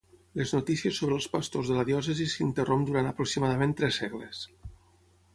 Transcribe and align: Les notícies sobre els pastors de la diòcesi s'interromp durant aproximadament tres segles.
Les 0.39 0.51
notícies 0.53 0.95
sobre 1.01 1.17
els 1.17 1.25
pastors 1.33 1.67
de 1.71 1.75
la 1.79 1.83
diòcesi 1.89 2.25
s'interromp 2.31 2.85
durant 2.87 3.09
aproximadament 3.09 3.75
tres 3.83 4.01
segles. 4.05 4.41